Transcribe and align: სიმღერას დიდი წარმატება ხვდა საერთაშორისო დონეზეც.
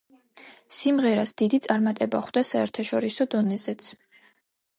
სიმღერას 0.77 1.33
დიდი 1.41 1.59
წარმატება 1.65 2.23
ხვდა 2.29 2.43
საერთაშორისო 2.53 3.29
დონეზეც. 3.37 3.93